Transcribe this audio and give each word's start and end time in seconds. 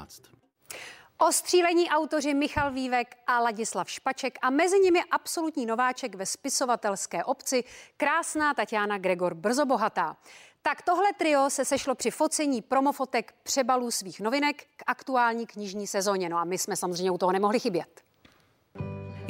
12. 0.00 0.22
Ostřílení 1.18 1.90
autoři 1.90 2.34
Michal 2.34 2.70
Vývek 2.72 3.16
a 3.26 3.40
Ladislav 3.40 3.90
Špaček 3.90 4.38
a 4.42 4.50
mezi 4.50 4.78
nimi 4.78 5.04
absolutní 5.10 5.66
nováček 5.66 6.14
ve 6.14 6.26
spisovatelské 6.26 7.24
obci 7.24 7.64
krásná 7.96 8.54
Tatiana 8.54 8.98
Gregor 8.98 9.34
Brzobohatá. 9.34 10.16
Tak 10.62 10.82
tohle 10.82 11.12
trio 11.12 11.50
se 11.50 11.64
sešlo 11.64 11.94
při 11.94 12.10
focení 12.10 12.62
promofotek 12.62 13.34
přebalů 13.42 13.90
svých 13.90 14.20
novinek 14.20 14.64
k 14.76 14.82
aktuální 14.86 15.46
knižní 15.46 15.86
sezóně. 15.86 16.28
No 16.28 16.38
a 16.38 16.44
my 16.44 16.58
jsme 16.58 16.76
samozřejmě 16.76 17.10
u 17.10 17.18
toho 17.18 17.32
nemohli 17.32 17.60
chybět. 17.60 18.09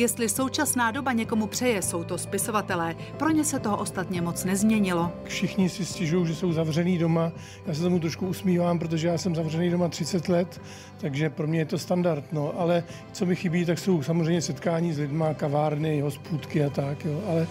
Jestli 0.01 0.29
současná 0.29 0.91
doba 0.91 1.13
někomu 1.13 1.47
přeje, 1.47 1.83
jsou 1.83 2.05
to 2.05 2.19
spisovatelé. 2.19 2.97
Pro 3.17 3.31
ně 3.31 3.45
se 3.45 3.59
toho 3.59 3.77
ostatně 3.77 4.23
moc 4.23 4.45
nezměnilo. 4.45 5.13
Všichni 5.25 5.69
si 5.69 5.85
stěžují, 5.85 6.27
že 6.27 6.35
jsou 6.35 6.53
zavřený 6.53 6.99
doma. 6.99 7.33
Já 7.67 7.75
se 7.75 7.83
tomu 7.83 7.99
trošku 7.99 8.27
usmívám, 8.27 8.79
protože 8.79 9.09
já 9.09 9.19
jsem 9.19 9.35
zavřený 9.35 9.71
doma 9.71 9.89
30 9.89 10.29
let, 10.29 10.61
takže 11.01 11.31
pro 11.31 11.47
mě 11.47 11.59
je 11.59 11.65
to 11.65 11.79
standard. 11.79 12.25
No. 12.33 12.61
Ale 12.61 12.85
co 13.13 13.27
mi 13.27 13.37
chybí, 13.37 13.65
tak 13.65 13.79
jsou 13.79 14.03
samozřejmě 14.03 14.43
setkání 14.43 14.93
s 14.93 14.99
lidma, 14.99 15.35
kavárny, 15.35 16.01
hospůdky 16.01 16.65
a 16.65 16.71
tak. 16.71 17.05
Jo. 17.05 17.23
Ale 17.29 17.43
e, 17.43 17.47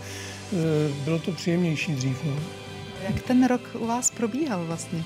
bylo 1.03 1.19
to 1.19 1.31
příjemnější 1.31 1.95
dřív. 1.95 2.23
No. 2.23 2.33
Jak 3.09 3.21
ten 3.21 3.47
rok 3.47 3.61
u 3.79 3.87
vás 3.87 4.11
probíhal 4.11 4.65
vlastně? 4.65 5.03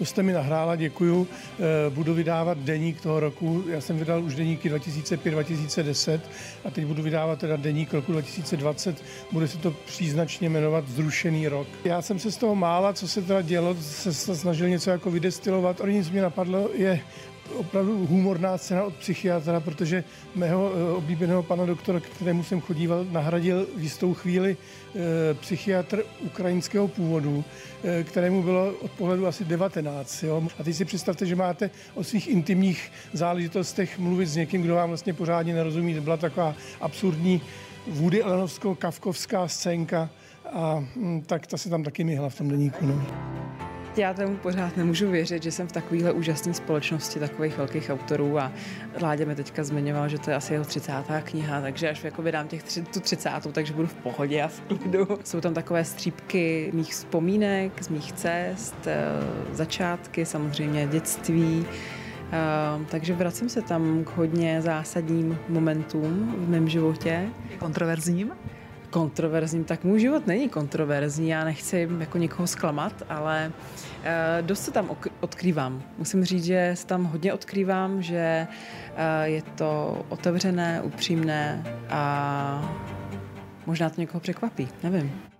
To 0.00 0.06
jste 0.06 0.22
mi 0.22 0.32
nahrála, 0.32 0.76
děkuju. 0.76 1.28
Eh, 1.28 1.90
budu 1.90 2.14
vydávat 2.14 2.58
deník 2.58 3.00
toho 3.00 3.20
roku. 3.20 3.64
Já 3.68 3.80
jsem 3.80 3.98
vydal 3.98 4.24
už 4.24 4.34
deníky 4.34 4.70
2005-2010 4.70 6.20
a 6.64 6.70
teď 6.70 6.84
budu 6.84 7.02
vydávat 7.02 7.38
teda 7.38 7.56
deník 7.56 7.94
roku 7.94 8.12
2020. 8.12 9.02
Bude 9.32 9.48
se 9.48 9.58
to 9.58 9.70
příznačně 9.70 10.48
jmenovat 10.48 10.88
Zrušený 10.88 11.48
rok. 11.48 11.68
Já 11.84 12.02
jsem 12.02 12.18
se 12.18 12.32
z 12.32 12.36
toho 12.36 12.54
mála, 12.54 12.92
co 12.92 13.08
se 13.08 13.22
teda 13.22 13.42
dělo, 13.42 13.76
se 13.80 14.36
snažil 14.36 14.68
něco 14.68 14.90
jako 14.90 15.10
vydestilovat. 15.10 15.80
Ale 15.80 15.92
nic 15.92 16.10
mě 16.10 16.22
napadlo, 16.22 16.70
je 16.74 17.00
opravdu 17.56 18.06
humorná 18.06 18.58
scéna 18.58 18.84
od 18.84 18.94
psychiatra, 18.94 19.60
protože 19.60 20.04
mého 20.34 20.72
eh, 20.74 20.92
oblíbeného 20.92 21.42
pana 21.42 21.66
doktora, 21.66 22.00
kterému 22.00 22.44
jsem 22.44 22.60
chodíval, 22.60 23.04
nahradil 23.10 23.66
v 23.76 23.82
jistou 23.82 24.14
chvíli 24.14 24.56
e, 24.94 25.34
psychiatr 25.34 26.04
ukrajinského 26.20 26.88
původu, 26.88 27.44
e, 27.84 28.04
kterému 28.04 28.42
bylo 28.42 28.74
od 28.80 28.90
pohledu 28.90 29.26
asi 29.26 29.44
19. 29.44 30.22
Jo? 30.22 30.42
A 30.58 30.64
teď 30.64 30.76
si 30.76 30.84
představte, 30.84 31.26
že 31.26 31.36
máte 31.36 31.70
o 31.94 32.04
svých 32.04 32.28
intimních 32.28 32.92
záležitostech 33.12 33.98
mluvit 33.98 34.26
s 34.26 34.36
někým, 34.36 34.62
kdo 34.62 34.74
vám 34.74 34.88
vlastně 34.88 35.14
pořádně 35.14 35.54
nerozumí. 35.54 35.94
To 35.94 36.00
byla 36.00 36.16
taková 36.16 36.54
absurdní 36.80 37.42
Woody 37.86 38.22
Allenovskou 38.22 38.74
kavkovská 38.74 39.48
scénka 39.48 40.10
a 40.52 40.84
hm, 40.96 41.22
tak 41.26 41.46
ta 41.46 41.56
se 41.56 41.70
tam 41.70 41.84
taky 41.84 42.04
myhla 42.04 42.28
v 42.28 42.38
tom 42.38 42.48
deníku. 42.48 42.86
No. 42.86 43.39
Já 43.96 44.14
tomu 44.14 44.36
pořád 44.36 44.76
nemůžu 44.76 45.10
věřit, 45.10 45.42
že 45.42 45.52
jsem 45.52 45.68
v 45.68 45.72
takovéhle 45.72 46.12
úžasné 46.12 46.54
společnosti 46.54 47.20
takových 47.20 47.56
velkých 47.56 47.90
autorů 47.90 48.38
a 48.38 48.52
Láďa 49.02 49.24
mi 49.24 49.34
teďka 49.34 49.64
zmiňoval, 49.64 50.08
že 50.08 50.18
to 50.18 50.30
je 50.30 50.36
asi 50.36 50.52
jeho 50.52 50.64
30. 50.64 50.92
kniha, 51.24 51.60
takže 51.60 51.90
až 51.90 52.04
jako 52.04 52.22
vydám 52.22 52.48
těch 52.48 52.62
tři, 52.62 52.82
tu 52.82 53.00
30. 53.00 53.30
takže 53.52 53.72
budu 53.72 53.88
v 53.88 53.94
pohodě 53.94 54.42
a 54.42 54.48
v 54.48 54.60
klidu. 54.60 55.08
Jsou 55.24 55.40
tam 55.40 55.54
takové 55.54 55.84
střípky 55.84 56.70
mých 56.74 56.92
vzpomínek, 56.92 57.82
z 57.82 57.88
mých 57.88 58.12
cest, 58.12 58.86
eh, 58.86 58.96
začátky, 59.52 60.26
samozřejmě 60.26 60.86
dětství, 60.86 61.66
Uh, 62.30 62.86
takže 62.86 63.14
vracím 63.14 63.48
se 63.48 63.62
tam 63.62 64.04
k 64.04 64.16
hodně 64.16 64.62
zásadním 64.62 65.38
momentům 65.48 66.34
v 66.38 66.48
mém 66.48 66.68
životě. 66.68 67.28
Kontroverzním? 67.58 68.32
Kontroverzním, 68.90 69.64
tak 69.64 69.84
můj 69.84 70.00
život 70.00 70.26
není 70.26 70.48
kontroverzní, 70.48 71.28
já 71.28 71.44
nechci 71.44 71.88
jako 71.98 72.18
někoho 72.18 72.46
zklamat, 72.46 73.02
ale 73.08 73.52
uh, 73.52 74.46
dost 74.46 74.64
se 74.64 74.70
tam 74.70 74.90
odkrývám. 75.20 75.82
Musím 75.98 76.24
říct, 76.24 76.44
že 76.44 76.72
se 76.74 76.86
tam 76.86 77.04
hodně 77.04 77.32
odkrývám, 77.32 78.02
že 78.02 78.46
uh, 78.48 78.96
je 79.24 79.42
to 79.42 80.02
otevřené, 80.08 80.82
upřímné 80.82 81.64
a 81.90 82.74
možná 83.66 83.90
to 83.90 84.00
někoho 84.00 84.20
překvapí, 84.20 84.68
nevím. 84.82 85.30